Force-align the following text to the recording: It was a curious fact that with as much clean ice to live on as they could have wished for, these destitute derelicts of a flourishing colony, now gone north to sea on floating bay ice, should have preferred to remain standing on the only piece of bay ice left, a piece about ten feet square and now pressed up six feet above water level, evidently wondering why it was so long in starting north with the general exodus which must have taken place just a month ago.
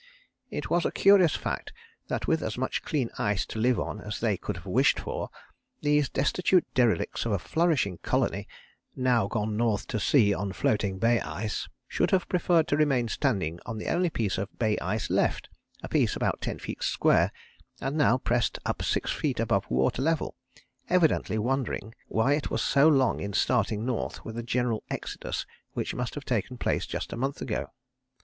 It 0.49 0.67
was 0.71 0.83
a 0.83 0.91
curious 0.91 1.35
fact 1.35 1.73
that 2.07 2.25
with 2.25 2.41
as 2.41 2.57
much 2.57 2.81
clean 2.81 3.11
ice 3.19 3.45
to 3.45 3.59
live 3.59 3.79
on 3.79 4.01
as 4.01 4.19
they 4.19 4.35
could 4.35 4.57
have 4.57 4.65
wished 4.65 4.99
for, 4.99 5.29
these 5.81 6.09
destitute 6.09 6.65
derelicts 6.73 7.23
of 7.23 7.33
a 7.33 7.37
flourishing 7.37 7.99
colony, 7.99 8.47
now 8.95 9.27
gone 9.27 9.55
north 9.55 9.85
to 9.89 9.99
sea 9.99 10.33
on 10.33 10.53
floating 10.53 10.97
bay 10.97 11.19
ice, 11.21 11.67
should 11.87 12.09
have 12.09 12.27
preferred 12.27 12.67
to 12.69 12.75
remain 12.77 13.09
standing 13.09 13.59
on 13.67 13.77
the 13.77 13.89
only 13.89 14.09
piece 14.09 14.39
of 14.39 14.49
bay 14.57 14.75
ice 14.79 15.11
left, 15.11 15.49
a 15.83 15.87
piece 15.87 16.15
about 16.15 16.41
ten 16.41 16.57
feet 16.57 16.81
square 16.81 17.31
and 17.79 17.95
now 17.95 18.17
pressed 18.17 18.57
up 18.65 18.81
six 18.81 19.11
feet 19.11 19.39
above 19.39 19.69
water 19.69 20.01
level, 20.01 20.33
evidently 20.89 21.37
wondering 21.37 21.93
why 22.07 22.33
it 22.33 22.49
was 22.49 22.63
so 22.63 22.87
long 22.87 23.19
in 23.19 23.33
starting 23.33 23.85
north 23.85 24.25
with 24.25 24.33
the 24.33 24.41
general 24.41 24.81
exodus 24.89 25.45
which 25.73 25.93
must 25.93 26.15
have 26.15 26.25
taken 26.25 26.57
place 26.57 26.87
just 26.87 27.13
a 27.13 27.15
month 27.15 27.39
ago. 27.39 27.69